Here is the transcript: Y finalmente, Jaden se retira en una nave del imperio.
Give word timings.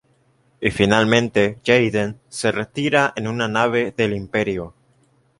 Y 0.59 0.71
finalmente, 0.71 1.59
Jaden 1.63 2.19
se 2.27 2.51
retira 2.51 3.13
en 3.15 3.27
una 3.27 3.47
nave 3.47 3.93
del 3.95 4.13
imperio. 4.15 4.73